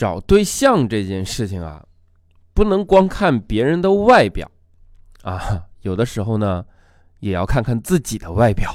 [0.00, 1.84] 找对象这件事情啊，
[2.54, 4.50] 不能光看别人的外表
[5.22, 6.64] 啊，有的时候呢，
[7.18, 8.74] 也要看看自己的外表。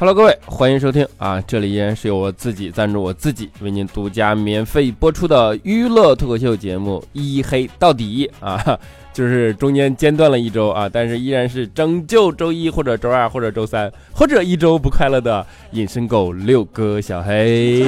[0.00, 1.40] Hello，各位，欢迎收听啊！
[1.40, 8.78] 这里依然是由我自己赞助我自己为您独家免费播出的娱乐脱口秀节目《一黑到底》啊，
[9.12, 17.84] 就是中间间断了一周啊，但是依然是拯救周一或者周二或者周三或者一周不快乐的隐身狗六哥小黑。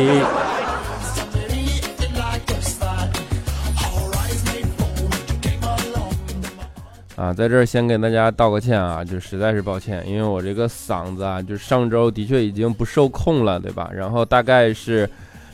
[7.20, 13.90] 啊，在这儿先给大家道个歉啊，就实在是抱歉，因为我这个嗓子啊，就上周的确已经不受控了，对吧？
[13.92, 15.06] 然后大概是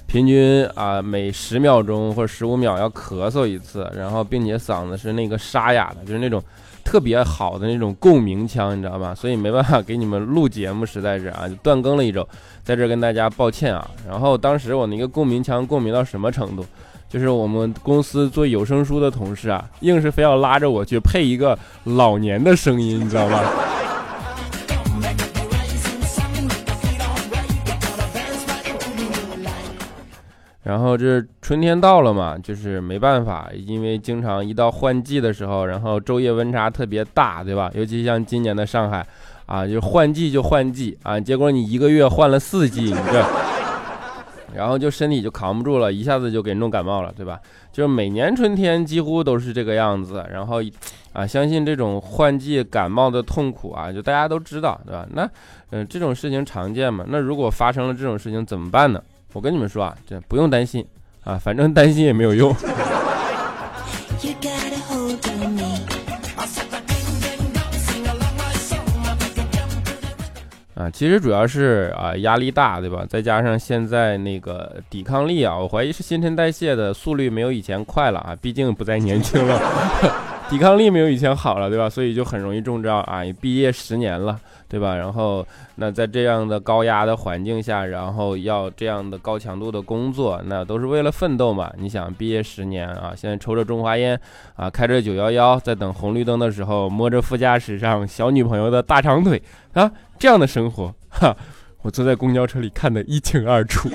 [0.06, 6.40] 平均啊每十秒钟或者十五秒要咳嗽一次，然后并且嗓子是那个沙哑的，就是那种
[6.84, 9.12] 特别好的那种共鸣腔，你知道吧？
[9.12, 12.24] 所以没办法给你们录节目，实在是啊，就断更了一周，
[12.62, 13.90] 在这儿跟大家抱歉啊。
[14.08, 16.64] 然后当时我那个共鸣腔共鸣到什么程度？
[17.16, 23.40] 就是我们公司做有声书的同事啊，硬是非要拉着我去配一个老年的声音，你知道吗？
[30.62, 37.70] 然后这春天到了嘛，就是没办法，因为经常一到换季的时候，然后昼夜温差特别大，对吧？
[37.74, 39.06] 尤其像今年的上海，
[39.46, 43.24] 啊，就换季就换季啊，结果你一个月换了四季，你这。
[44.54, 47.40] 然后就身体就扛不住了，一下子就给弄感冒了，对吧？
[47.72, 50.24] 就是每年春天几乎都是这个样子。
[50.30, 50.60] 然后，
[51.12, 55.06] 啊，相信这种换季感冒的痛苦啊，就大家都知道，对吧？
[55.12, 55.28] 那，
[55.70, 57.04] 嗯，这种事情常见嘛。
[57.08, 59.02] 那如果发生了这种事情怎么办呢？
[59.32, 60.86] 我跟你们说啊，这不用担心
[61.24, 62.54] 啊，反正担心也没有用。
[70.76, 73.02] 啊，其实主要是啊压力大，对吧？
[73.08, 79.58] 再加上现在那个抵抗力啊，我怀疑是新陈代谢的速率没有以前快了啊，毕竟不再年轻了，
[80.48, 81.90] 抵抗力没有以前好了，对吧？
[81.90, 83.22] 所以就很容易中招啊。
[83.40, 84.94] 毕业十年了，对吧？
[84.94, 91.72] 然后那在这样的高压的环境下，然后要这样的高强度的工作，那都是为了奋斗嘛。
[91.78, 94.18] 你想毕业十年啊，现在抽着中华烟
[94.54, 99.42] 啊，开着九幺幺，在等红绿灯的时候，摸着副驾驶上小女朋友的大长腿
[99.72, 99.90] 啊。
[100.16, 101.36] 这样的生活，哈，
[101.82, 103.90] 我坐在公交车里看得一清二楚。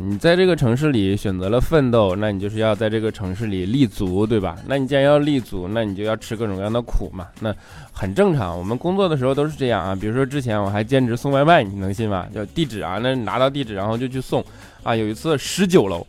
[0.00, 4.56] 你在这个城市里选择了奋斗，那你就是要在这个城市里立足，对吧？
[4.66, 7.26] 那你既然要立足，那你就要吃各种各样的苦嘛。
[7.40, 7.54] 那
[7.92, 9.94] 很正常，我们工作的时候都是这样啊。
[9.94, 12.26] 比如说之前我还兼职送外卖，你能信吗？
[12.34, 14.44] 叫地址啊，那拿到地址然后就去送。
[14.82, 16.06] 啊，有一次十九楼。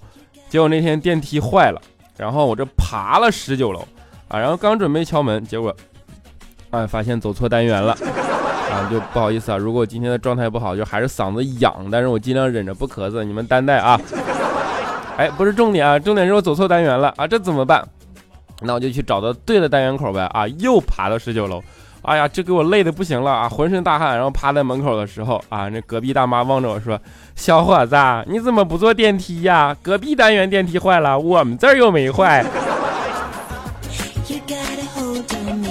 [0.49, 1.81] 结果那天电梯坏了，
[2.17, 3.85] 然后我这爬了十九楼
[4.27, 5.75] 啊，然后刚准备敲门，结果
[6.69, 7.97] 啊发现走错单元了
[8.89, 13.99] 就不好意思啊，如果我今天的状态不好，就还是嗓子痒，但是我尽量忍着不咳嗽，你们担待啊。
[15.17, 17.83] 哎，不是重点啊，重点是我走错单元了啊，这怎么办？
[18.61, 21.63] 那我就去找到对的单元口呗啊，又爬到十九楼。
[22.03, 26.97] 哎呀，这给我累的不行了啊，浑身大汗，然后趴在门口的时候啊，那隔壁大妈望着我说
[27.35, 27.95] ：“小伙子，
[28.27, 29.75] 你怎么不坐电梯呀？
[29.81, 32.45] 隔壁单元电梯坏了，我们这儿又没坏
[34.27, 35.66] you got a hold on。”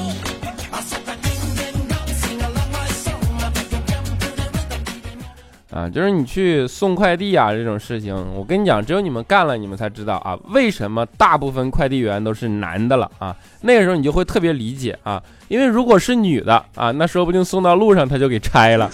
[5.77, 13.37] 啊，就是你去送快递啊这种事情，我跟你讲，只有你们干了，你们才知道啊，为什么大部分快递员都是男的了啊？
[13.61, 18.91] 那个时候你就会特别理解啊，因为如果是女的啊，那说不定送到路上他就给拆了。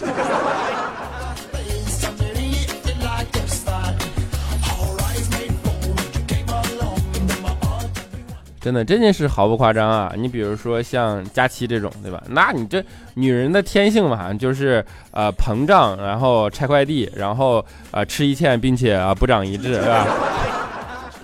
[8.63, 10.13] 真的这件事毫不夸张啊！
[10.17, 12.23] 你比如说像佳期这种，对吧？
[12.29, 12.81] 那你这
[13.15, 20.07] 女人的天性嘛，就是呃膨胀，然后拆快递，然后呃吃一堑，并且啊不长一智，对吧？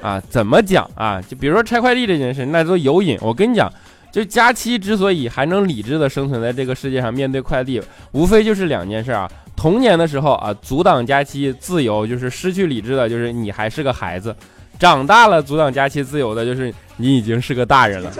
[0.03, 1.23] 啊，怎么讲啊？
[1.23, 3.17] 就比如说拆快递这件事，那都有瘾。
[3.21, 3.73] 我跟你讲，
[4.11, 7.81] 就佳期之所以还能理智的生存在这个世界上，面对快递，
[8.11, 9.31] 无非就是两件事啊。
[9.55, 14.35] 童年的时候啊，阻挡佳期自由，就是失去理智的，就是你还是个孩子。
[14.79, 18.13] 长大了阻挡假期自由的，就是你已经是个大人了，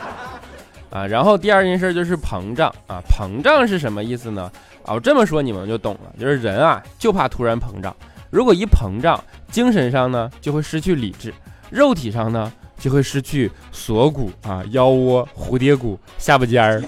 [0.90, 4.50] 啊，然后第二件事就是膨胀啊，膨胀是什么意思呢？
[4.84, 7.94] 啊，我这么说你们就懂了，就是人啊就怕突然膨胀，
[8.30, 11.34] 如果一膨胀，精神上呢就会失去理智，
[11.68, 16.82] 肉体上呢就会失去锁骨啊、腰窝、蝴蝶骨、下巴尖儿。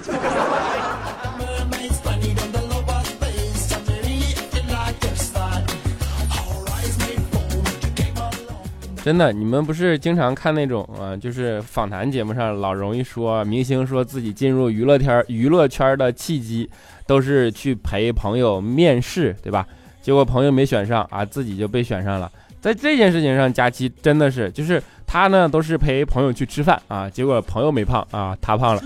[9.03, 16.69] 真的，你们不是经常看那种啊，就是访谈节目上老容易说明星说自己进入娱乐圈娱乐圈的契机，
[17.07, 19.67] 都是去陪朋友面试，对吧？
[20.03, 22.31] 结果朋友没选上啊，自己就被选上了。
[22.61, 28.83] 在这件事情上，佳期真的是，就是他呢都是陪朋友去吃饭啊，结果朋友没胖啊，他胖了。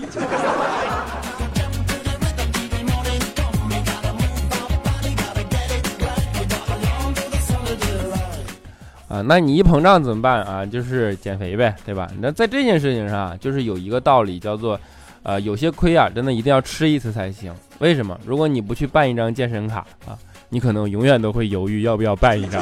[9.15, 10.65] 啊，那你一膨胀怎么办啊？
[10.65, 12.11] 就是减肥呗，对吧？
[12.19, 14.77] 那在这件事情上，就是有一个道理叫做，
[15.23, 17.53] 呃，有些亏啊，真的一定要吃一次才行。
[17.79, 18.19] 为什么？
[18.25, 20.19] 如果你不去办一张健身卡啊，
[20.49, 22.61] 你可能永远都会犹豫要不要办一张。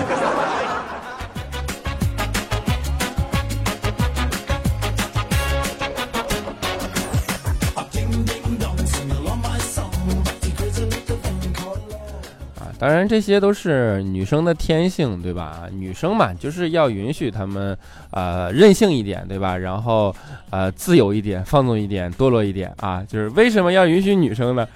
[12.83, 15.69] 当然，这些都是女生的天性，对吧？
[15.71, 17.77] 女生嘛，就是要允许她们，
[18.11, 19.57] 呃，任性一点，对吧？
[19.57, 20.13] 然后，
[20.49, 23.01] 呃，自由一点，放纵一点，堕落一点啊！
[23.07, 24.67] 就是为什么要允许女生呢？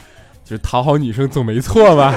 [0.46, 2.16] 就是讨好女生总没错吧？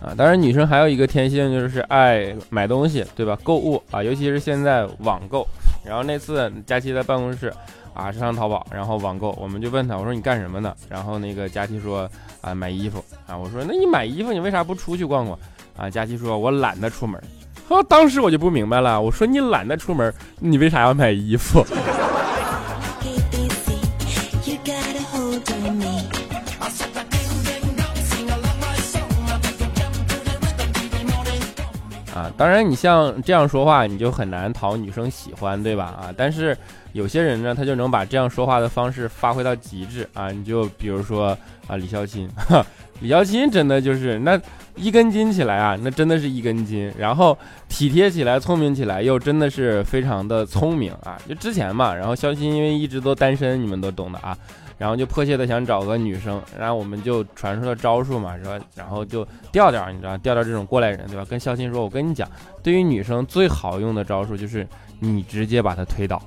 [0.00, 3.38] 啊，当然，女生还有一个天性，就是爱买东西，对吧？
[3.42, 5.46] 购物啊，尤其是现在网购。
[5.84, 7.52] 然后那次佳期在办公室。
[7.94, 10.74] 啊，上淘宝，然后网购，我们就问他，我说你干什么呢？
[10.88, 12.10] 然后那个佳琪说，
[12.40, 13.38] 啊，买衣服啊。
[13.38, 15.38] 我说那你买衣服，你为啥不出去逛逛？
[15.76, 17.18] 啊，佳琪说，我懒得出门。
[17.88, 21.64] 当时我就不明白了，我说你懒得出门，你为啥要买衣服？
[32.36, 35.84] 当然你像这样说话，你就很难讨女生喜欢，对吧？
[35.84, 36.56] 啊，但是。
[36.94, 40.30] 有些人呢，他就能把这样说话的方式发挥到极致啊！
[40.30, 41.36] 你就比如说
[41.66, 42.30] 啊，李孝钦，
[43.00, 44.40] 李孝钦真的就是那
[44.76, 47.36] 一根筋起来啊，那真的是一根筋，然后
[47.68, 51.18] 体贴起来，聪明起来，又真的是非常的聪明啊！
[51.28, 54.38] 就之前嘛，然后孝钦因为一直都单身，你们都懂的啊，
[54.78, 61.24] 然后就迫切的想找个女生，然后我们就传授了招数嘛，说然后就调调，你知道调调这种过来人对吧？
[61.24, 62.28] 跟孝钦说，我跟你讲，
[62.62, 64.66] 对于女生最好用的招数就是
[65.00, 66.22] 你直接把她推倒。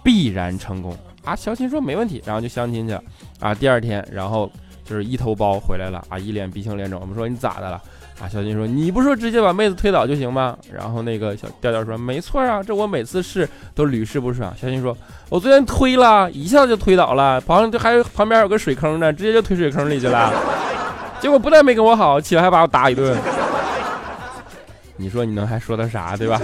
[0.00, 1.36] 必然成功啊！
[1.36, 3.02] 肖琴说没问题，然后就相亲去了
[3.40, 3.52] 啊。
[3.54, 4.50] 第二天，然后
[4.84, 6.98] 就是一头包回来了啊，一脸鼻青脸肿。
[6.98, 7.82] 我们说你咋的了
[8.20, 8.28] 啊？
[8.28, 10.56] 小金说你不说直接把妹子推倒就行吗？
[10.72, 14.52] 然后那个小调调说没错啊，这我每次试都屡试不爽。
[14.60, 14.96] 小金说
[15.28, 20.32] 我昨天推了一下就推倒了，旁边还有旁边有个水坑呢，直接就推水坑里去了，
[21.20, 23.16] 结果不但没跟我好，起来还把我打一顿。
[24.96, 26.40] 你说你能还说他啥对吧？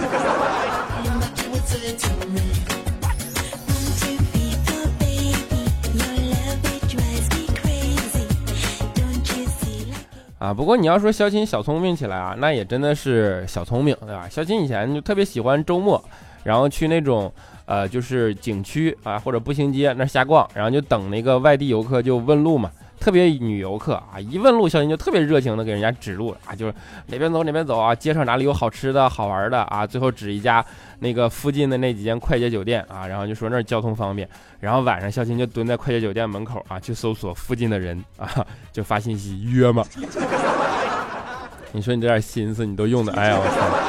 [10.45, 14.29] 啊，不过你要说肖钦小聪明起来啊，那也真的是小聪明，对吧？
[14.29, 15.99] 肖钦以前就特别喜欢周末，
[16.43, 17.33] 然后去那种
[17.65, 22.69] 呃，就是景区啊或者步行街那瞎逛，然后就等那个外地游客就问路嘛。
[23.05, 26.73] 特别女游客啊，一问路，小新就特别热情的给人家指路啊，就是
[27.05, 30.65] 哪边走哪边走啊，街上哪里有好吃的好玩的啊，最后指一家
[30.97, 34.27] 那个附近的那几间快捷酒店啊，然后就说那儿交通方便，
[34.59, 38.43] 然后晚上小新就蹲在快捷酒店门口啊，去搜索附近的人啊，
[38.73, 39.85] 就发信息约嘛。
[41.73, 43.84] 你说你这点心思你都用的，哎呀我操！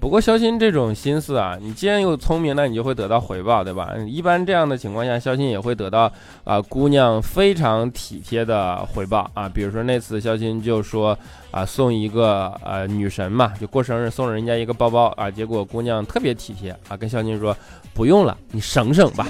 [0.00, 3.94] 不过肖鑫这种心思啊，你既然又聪明，那你就会得到回报，对吧？
[4.08, 6.10] 一般这样的情况下，肖鑫也会得到
[6.42, 9.46] 啊姑娘非常体贴的回报啊。
[9.46, 11.16] 比如说那次肖鑫就说
[11.50, 17.54] 啊送一个呃女神嘛，就过生日送人家一个包包啊，结果姑娘特别体贴啊，跟肖鑫说
[17.92, 19.26] 不用了，你省省吧。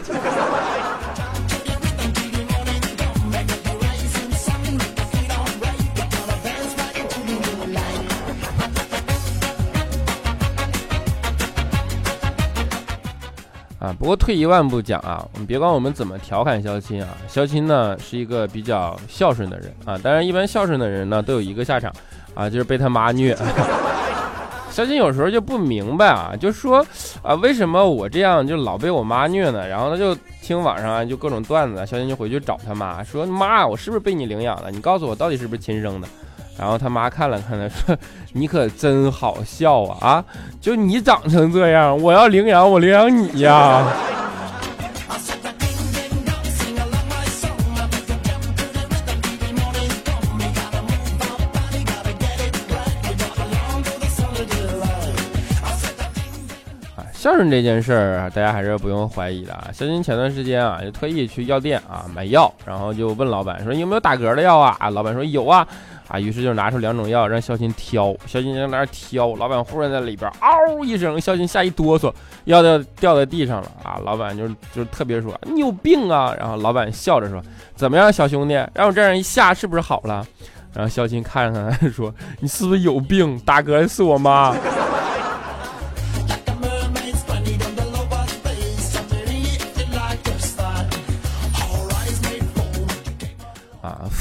[13.80, 19.98] 啊，不过退一万步讲啊，你别管我们怎么调侃肖钦啊，肖钦呢是一个比较孝顺的人啊。
[19.98, 21.90] 当然，一般孝顺的人呢都有一个下场
[22.34, 23.34] 啊，就是被他妈虐。
[24.70, 26.86] 肖钦有时候就不明白啊，就说
[27.22, 29.66] 啊，为什么我这样就老被我妈虐呢？
[29.66, 34.70] 然后他就听网上啊就各种段子，肖钦就回去找他妈说：“妈，我是不是被你领养的？
[34.70, 36.06] 你告诉我到底是不是亲生的？”
[36.58, 37.96] 然后他妈看了看他说
[38.32, 40.24] 你可真好笑啊啊
[40.60, 43.54] 就你长成这样我要领养我领养你呀。
[43.54, 43.96] 啊
[57.12, 59.68] 孝顺这件事儿大家还是不用怀疑的啊。
[59.74, 65.66] 小金前段时间啊就特意去药店啊买药然后就问老板说有没有打嗝的药啊老板说有啊。
[66.10, 72.12] 啊，于是就拿出两种药让孝心挑，孝心在那挑，老板忽然在里边嗷一声，孝心吓一哆嗦，
[72.46, 74.00] 药掉掉在地上了啊。
[74.04, 77.40] 老板就就特别说你有病啊，然后老板笑着说
[77.76, 80.26] 怎么样，小兄弟，让我这样一下是不是好了？
[80.74, 83.38] 然后孝心看着他 说你是不是有病？
[83.40, 84.52] 大哥是我妈。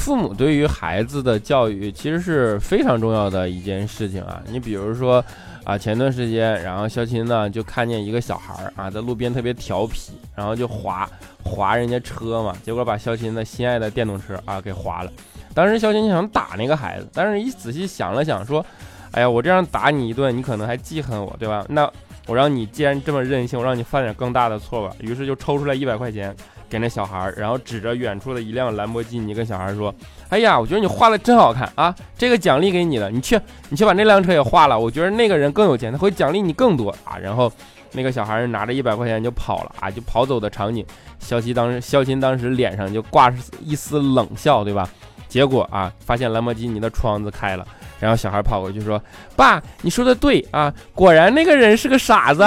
[0.00, 4.42] 父母对于孩子的教育其实是非常重要的一件事情啊！
[4.48, 5.22] 你比如说，
[5.62, 11.06] 啊，前段时间，然后肖琴呢就看见一个小孩儿啊在路边特别调皮，然后就划
[11.44, 15.12] 划人家车嘛，结果把肖琴的心爱的电动车啊给划了。
[15.52, 18.64] 当时肖琴想打那个孩子，但是一仔细想了想，说，
[19.10, 21.62] 哎呀，我这样打你一顿，你可能还记恨我，对吧？
[21.68, 21.88] 那
[22.26, 24.96] 我让你既然这么任性，我让你犯点更大的错吧。
[25.00, 26.34] 于是就抽出来一百块钱。
[26.70, 29.92] 给那小孩，然后指着远处的一辆兰博基尼，跟小孩说
[30.30, 31.92] ：“哎呀，我觉得你画的真好看啊！
[32.16, 33.38] 这个奖励给你了，你去，
[33.70, 34.78] 你去把那辆车也画了。
[34.78, 37.50] 我觉得那个人更有钱，他会奖励你更多啊！”然后
[37.92, 40.86] 那个小孩拿着一百块钱就跑了啊，就跑走的场景，
[41.18, 44.88] 肖琪当时肖琴当时脸上就挂着一丝冷笑，对吧？
[45.28, 47.66] 结果啊，发现兰博基尼的窗子开了，
[47.98, 49.02] 然后小孩跑过去说
[49.34, 52.42] ：“爸，你说的对啊，果然那个人是个傻子，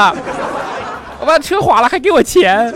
[1.20, 2.74] 我把车划了还给我钱。”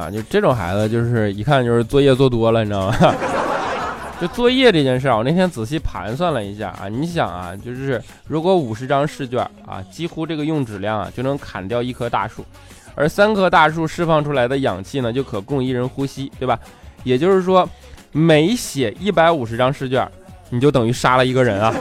[0.00, 2.96] 啊，就这种孩子，就是一看就是作业做多了，你知道吗？
[4.20, 12.44] 就作业这件事啊，我那天仔细盘算了一下啊，你想啊，就是如果五十张试卷啊，几乎这个用纸量啊就能砍掉一棵大树，
[12.94, 16.58] 而三棵大树释放出来的氧气呢，就可供一人呼吸，对吧？
[17.02, 17.66] 也就是说，
[18.12, 20.06] 每写一百五十张试卷，
[20.50, 21.74] 你就等于杀了一个人啊！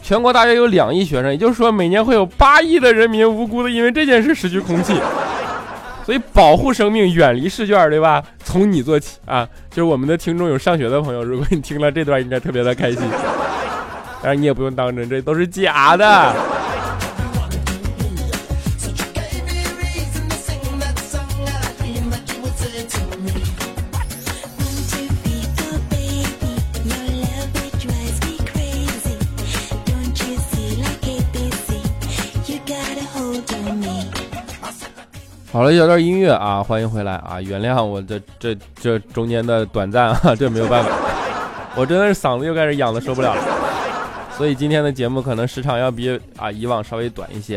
[0.00, 4.94] 全国大约有两亿学生，也就是说，每年会有八亿的人民无辜的因为这件事失去空气。
[6.08, 8.24] 所以保护生命，远离试卷，对吧？
[8.42, 9.46] 从你做起啊！
[9.68, 12.98] 就是我们的听众有上学的朋友，如果你听了这段，应该特别的开心。
[14.22, 16.34] 但是你也不用当真，这都是假的。
[35.50, 37.40] 好了，有段音乐啊，欢迎回来啊！
[37.40, 40.90] 原谅我这这这中间的短暂啊， 这没有办法，
[41.74, 43.42] 我真的是嗓子又开始痒的受不了了，
[44.36, 47.56] 所以今天的节目可能时长要比啊以往稍微短一些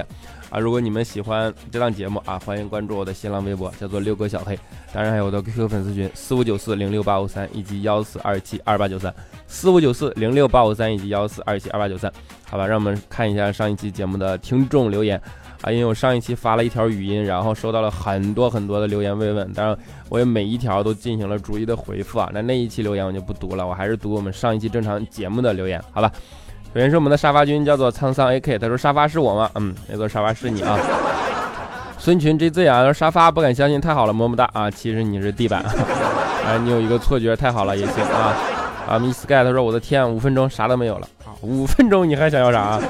[0.49, 0.57] 啊。
[0.57, 4.57] 如果你们喜欢这档节目啊，欢迎关注我的新浪微博，叫做六哥小黑，
[4.93, 9.13] 当然还有我的 QQ 粉丝群四五九四零六八五三以及幺四二七二八九三
[9.47, 12.09] 四五九四零六八五三以及幺四二七二八九三，
[12.49, 15.21] 好吧，让我们看一下上一期节目的听众留言。
[15.61, 19.77] 啊，因为我上一期发了一条语音，然后收到了很多很多的留言慰问，当然
[20.09, 22.29] 我也每一条都进行了逐一的回复啊。
[22.33, 26.11] 那那一期留言我就不读了，我还是读我们上一期正常节目的留言，好吧？
[26.73, 29.49] 首先是我们的沙发君，叫做沧桑 AK，他说沙发是我吗？
[29.55, 30.79] 嗯，那座沙发是你啊。
[31.97, 34.71] 孙群 JZ 啊，说沙发不敢相信，太好了，么么哒啊！
[34.71, 38.33] 其实你是地板，啊， 你有一个错觉，太好了也行啊。
[38.89, 41.07] 啊，Miss Sky 他说我的天，五分钟啥都没有了，
[41.41, 42.59] 五分钟你还想要啥？
[42.61, 42.81] 啊，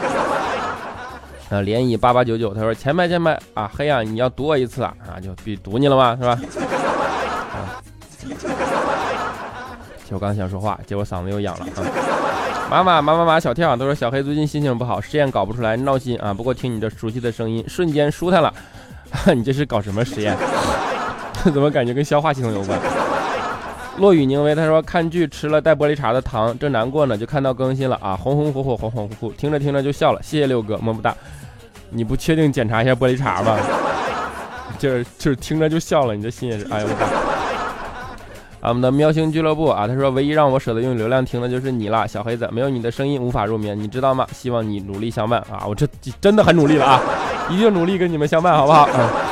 [1.52, 6.18] 啊涟漪八八九九，他说前排前排啊，黑啊，你要堵我一次啊，啊，就必堵你了吗？
[6.18, 6.40] 是吧？
[7.52, 7.84] 啊，
[10.10, 11.84] 就刚想说话，结果嗓子又痒了啊。
[12.70, 16.34] 妈妈妈妈妈小跳，都说小黑最近心情不好，实验搞不出来，闹心啊。
[16.34, 18.54] 不过听你这熟悉的声音，瞬间舒坦了。
[19.36, 20.34] 你这是搞什么实验？
[21.44, 22.80] 怎么感觉跟消化系统有关？
[23.98, 30.22] 落雨凝微，他说看剧吃了带玻璃碴的糖，正难过呢，就看到更新了啊，红红火火，恍恍惚惚，听着听着就笑了。
[30.24, 31.14] 谢谢六哥，么么哒。
[31.92, 33.58] 你不确定检查一下玻璃碴吗？
[34.80, 37.06] 就是就是听着就笑了，你这心也是，哎呦我操！
[38.62, 44.26] 啊，我们的喵星俱乐部啊，他说唯一让我舍得用流量听的就是你了，小黑子，没有你的声音无法入眠，你知道吗？
[44.32, 45.66] 希望你努力相伴啊！
[45.68, 45.88] 我这
[46.20, 47.02] 真的很努力了啊，
[47.50, 48.88] 一定努力跟你们相伴，好不好？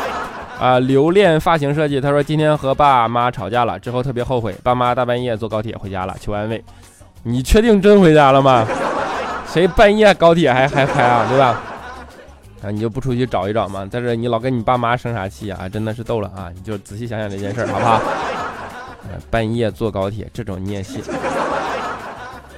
[0.59, 6.63] 啊，留恋发型设计，他说今天和爸妈吵架了，之后特别后悔，爸妈大半夜坐高铁回家了，求安慰。
[7.23, 8.65] 你确定真回家了吗？
[9.47, 11.61] 谁半夜高铁还还开啊，对吧？
[12.61, 13.85] 啊，你就不出去找一找吗？
[13.85, 15.69] 在这你老跟你爸妈生啥气啊？
[15.69, 16.51] 真的是逗了啊！
[16.53, 18.01] 你就仔细想想这件事，好不好？
[19.31, 21.01] 半夜坐高铁这种你也信？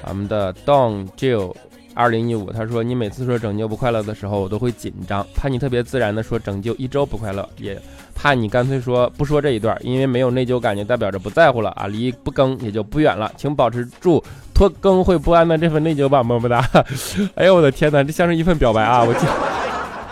[0.08, 1.53] 我们的 Don Jill
[1.93, 7.79] 二零一五，他说你每次说拯救不快乐的时候，我都会紧张，怕你特别自然的说拯救一周不快乐，也
[8.15, 14.22] 怕你干脆说不说这一段，因为没有内疚感就代表着不在乎了啊，离不更也就不远了，请保持住
[14.53, 16.67] 拖更会不安的这份内疚吧，么么哒。
[17.36, 19.03] 哎呦我的天哪，这像是一份表白啊！
[19.03, 19.13] 我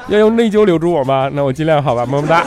[0.10, 1.30] 要用内疚留住我吗？
[1.34, 2.44] 那我尽量好吧，么么哒。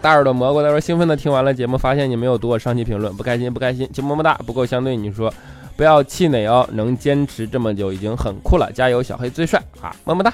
[0.00, 4.34] 大耳朵蘑菇他说兴奋的听完了节目，发现你没有读我上期评论，不开心不开心，就么么哒。
[4.46, 5.32] 不过相对你说。
[5.76, 10.32] 不要气馁哦，能坚持这么久已经很酷了，加油，小黑最帅啊，么么哒！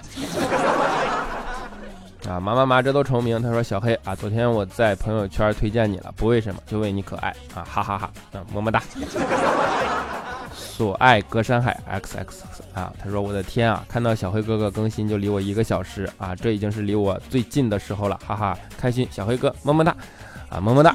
[2.29, 3.41] 啊，妈妈妈，这都成名。
[3.41, 8.83] 他说小黑啊，昨天我在朋友圈推荐你了，不为什么，就为你可爱啊，哈哈哈，啊，么么哒！
[10.71, 19.95] 所爱隔山海，x x x 啊，他说我的天啊，看到小黑哥哥更新就离我一个小时啊，这已经是离我最近的时候了，哈哈，开心，小黑哥么么哒，
[20.49, 20.95] 啊，么么哒。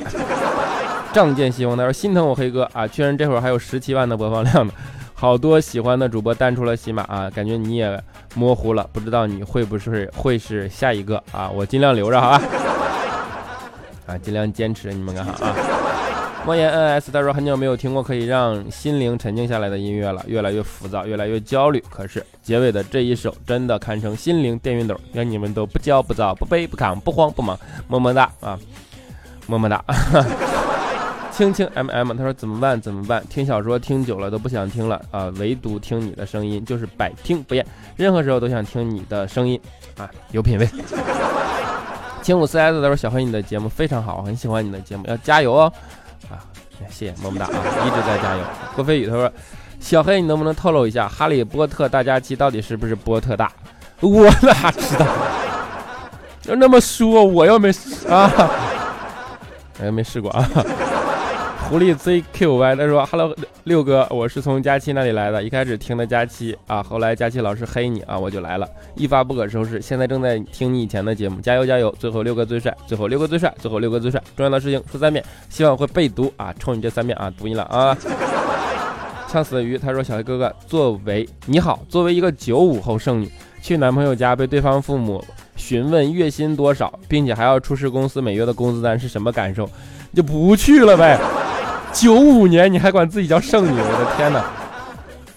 [1.13, 4.73] 仗剑西风，他说心疼我黑哥啊，确认这会儿还有十七万的播放量呢，
[5.13, 8.01] 好多喜欢的主播淡出了喜马啊，感觉你也
[8.33, 11.49] 模糊了，不知道你会不会会是下一个啊？
[11.49, 12.41] 我尽量留着好吧，
[14.07, 15.55] 啊，尽量坚持，你们看哈啊。
[16.45, 21.83] 莫言 NS 他说很久没有听过可以让心灵沉静下来的音乐了，越来越浮躁，越来越焦虑。
[21.89, 28.59] 可是结尾的这一首真的堪称心灵电熨斗，愿你们都不焦不躁，不卑不亢，不慌不忙，么么哒啊，
[29.47, 29.83] 么么哒。
[31.31, 32.79] 轻轻 mm，他说怎么办？
[32.79, 33.23] 怎么办？
[33.27, 39.59] 听小说听久了都不想听了啊，唯独听你的声音就是百听不厌，任何时候都想听你的声音
[39.97, 40.69] 啊，有品位。
[42.21, 45.73] 轻五四 S 他说小黑你的节目非常好，很喜欢你的节目，要加油哦
[46.29, 46.39] 啊，
[46.89, 47.51] 谢谢么么哒啊，
[47.85, 48.43] 一直在加油。
[48.75, 49.31] 郭飞宇他说
[49.79, 53.51] 小黑你能不能透露一下哈利波特大家集到底是不是波特大？
[54.01, 55.05] 我哪知道？
[56.47, 57.69] 要那么说我又没
[58.09, 58.31] 啊，
[59.79, 60.47] 我又没试过啊。
[61.67, 65.41] 狐狸 ZQY 他说：“Hello，六哥，我是从佳期那里来的。
[65.41, 69.81] 一开始听的佳期啊，后来佳期老师黑你啊，我就来了，一发不可收拾。
[69.81, 71.93] 现在正在听你以前的节目，加油加油！
[71.99, 74.21] 最后六哥最帅，最后六哥最帅，最后六哥最帅。
[74.37, 76.53] 重要的事情说三遍，希望会被读啊！
[76.59, 77.97] 冲你这三遍啊，读你了啊！
[79.27, 85.21] 呛死的鱼他说：小黑哥哥，作为你好，作为一个九五后剩女，去男朋友家被对方父母
[85.55, 89.67] 询问月薪多少，并且还要出示公司每月的工资单，是什么感受？
[90.13, 91.19] 就不去了呗。”
[91.95, 93.69] 九五年你还管自己叫圣女？
[93.79, 94.43] 我的天哪！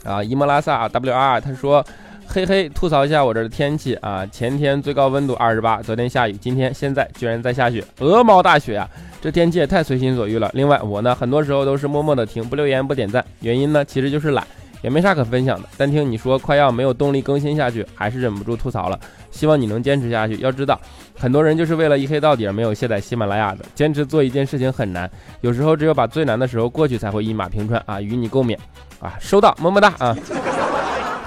[0.04, 1.84] 啊，伊莫拉萨 WR 他说，
[2.26, 8.88] 嘿嘿，吐槽一下我这的天气啊，前天最高温度二十八，昨天下雨，今天现在居然在下雪，鹅毛大雪啊！
[9.20, 10.50] 这天气也太随心所欲了。
[10.54, 14.44] 另外我呢，很多时候都是默默的听，不留言不点赞，原因呢其实就是懒，
[14.82, 15.68] 也没啥可分享的。
[15.76, 18.98] 但听你说快要没有动力更新下去，还是忍不住吐槽了。
[19.30, 20.38] 希望你能坚持下去。
[20.40, 20.80] 要知道，
[21.18, 23.64] 很多人就是为了一黑到底而没有卸载喜马拉雅的。
[23.74, 25.10] 坚持做一件事情很难，
[25.42, 28.00] 有时候只有把最难的时候过去，才会一马平川啊！
[28.00, 28.56] 与你共勉
[29.00, 29.14] 啊！
[29.20, 30.16] 收到，么么哒 啊！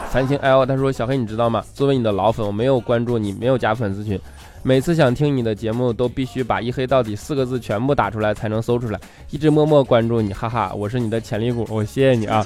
[0.09, 1.63] 繁星 L 他说：“小黑，你知道吗？
[1.73, 4.19] 作为你的老粉，我没有关注你，没有加粉丝群，
[4.61, 8.99] 每次想听你的节目，都必须把一黑到底四个字全部打出来才能搜出来。
[9.29, 12.43] 一直默默关注你，哈哈，我是你的潜力股，我谢谢你啊！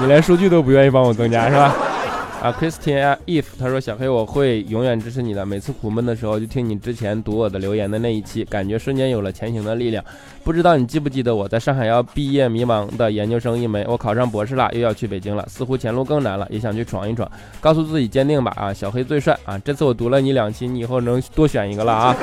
[0.00, 1.74] 你连数据都不愿意帮我增加是吧？”
[2.42, 5.44] 啊，Christian If，他说小黑我会永远支持你的。
[5.44, 10.04] 每次苦闷的时候，就听你之前读我的留言的那一期，感觉瞬间有了前行的力量。
[10.44, 17.28] 不知道你记不记得我在上海要毕业迷茫的研究生一枚，我考上博士了，又要去北京了，似乎前路更难了，也想去闯一闯。
[17.58, 19.58] 告诉自己坚定吧，啊，小黑最帅啊！
[19.64, 22.14] 这次我读了你两期，你以后能多选一个了啊。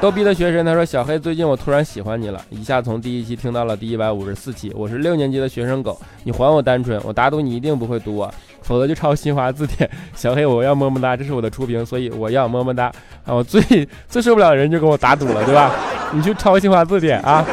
[0.00, 4.72] 逗逼的学生他说小黑最近我突然喜欢你了，一下从第一期听到了第一百五十四期。
[4.74, 8.32] 我是六年级的学生狗，你还我单纯，我打赌你一定不会读我。
[8.62, 12.86] 否则就抄新华字典，小黑我要么么哒，这是我的初评，所以我要么么哒
[13.26, 13.34] 啊！
[13.34, 13.60] 我最
[14.08, 15.70] 最受不了的人就跟我打赌了，对吧？
[16.14, 17.44] 你去抄新华字典啊！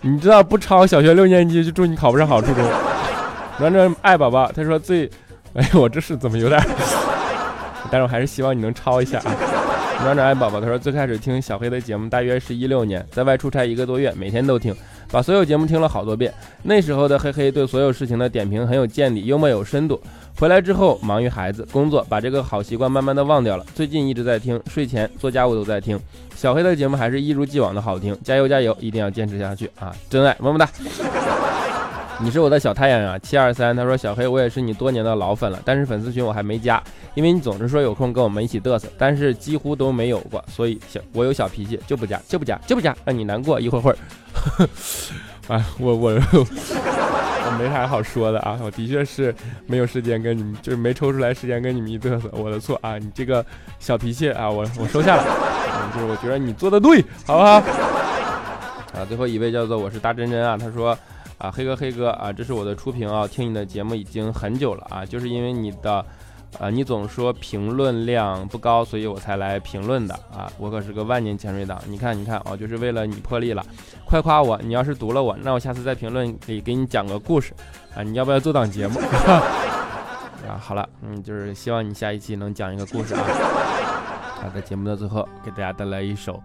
[0.00, 2.64] 你知道不抄小学六年级就祝你考不上好初中。
[3.60, 5.08] 暖暖爱宝宝他说最，
[5.54, 6.60] 哎我这是怎么有点？
[7.88, 9.36] 但是我还是希望你能抄一下啊！
[10.00, 14.74] 暖暖爱宝宝他说最开始听小黑的节目大约是一六年，在外出差一个多月，每天都听。
[15.10, 16.32] 把所有节目听了好多遍，
[16.62, 20.00] 那时候的黑黑对所有事情的点评很有见地，幽默有深度。
[20.38, 23.66] 回来之后忙于孩子工作，把这个好习惯慢慢的忘掉了。
[23.74, 25.98] 最近一直在听，睡前做家务都在听。
[26.36, 29.92] 小黑的节目还是一如既往的好听，加油加油，一定要坚持下去啊！
[30.08, 30.68] 真爱，么么哒。
[32.20, 33.74] 你是我的小太阳呀，七二三。
[33.74, 36.82] 他说小黑，我也是你多年的老粉了，但是粉丝群我还没加，
[37.14, 43.96] 因为你总是说有空跟我们一起嘚瑟，但是几乎都没有过，所以小我有小脾气就不加就不加就不加，让你难过一会儿会儿。
[45.46, 49.34] 哎，我我 我没啥好说的啊，我的确是
[49.66, 53.44] 没有时间跟你们，就是没抽出来时间跟你们一嘚瑟，我的错啊，你这个
[53.78, 55.24] 小脾气啊，我我收下了，
[55.94, 57.62] 就是我觉得你做的对，好不好？
[58.94, 60.96] 啊，最后一位叫做我是大真真啊，他说
[61.38, 66.04] 啊，黑哥黑哥啊，这是我的初评啊，听你的节目已经很久了啊，就是因为你的。
[66.58, 70.50] 啊，你总说评论量不高，所以我才来评论的啊！
[70.56, 73.62] 我可是个万年潜水党，你看，你看哦，就是为了你破例了，
[74.06, 74.58] 快夸我！
[74.64, 77.52] 你要是读了我，那我下次在评论里给你讲个故事
[77.94, 78.02] 啊！
[78.02, 78.98] 你要不要做档节目？
[80.48, 83.20] 啊，好了，嗯，就是希望你下一期能讲一个故事啊！
[84.40, 86.42] 啊，在节目的最后，给大家带来一首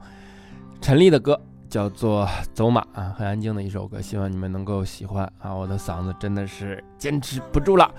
[0.82, 1.40] 陈粒的歌，
[1.74, 5.52] 叫做《走马》啊，很安静的一首歌，希望你们能够喜欢啊！
[5.52, 7.90] 我的嗓子真的是坚持不住了。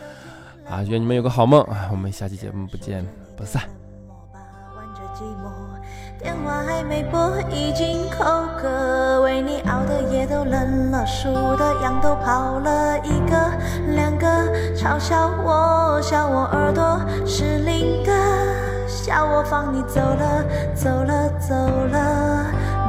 [0.71, 1.89] 啊，愿你们有个好梦啊！
[1.91, 3.05] 我们下期节目不见
[3.37, 3.65] 不散。
[6.21, 8.25] 电话还没拨，已经口
[8.57, 9.23] 渴。
[9.23, 13.51] 为你熬的夜都冷了，数的羊都跑了一个
[13.93, 14.27] 两个，
[14.77, 18.13] 嘲笑我，笑我耳朵失灵的，
[18.87, 20.45] 笑我放你走了，
[20.77, 22.34] 走了，走了，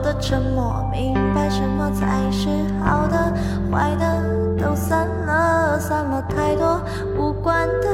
[0.00, 0.84] 的沉默。
[0.90, 2.48] 明白什么才是
[2.82, 3.32] 好的，
[3.70, 4.22] 坏的
[4.58, 6.80] 都散了，散了太多
[7.16, 7.86] 无关的，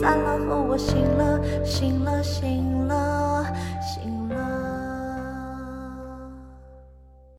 [0.00, 2.65] 散了后我醒了，醒了，醒。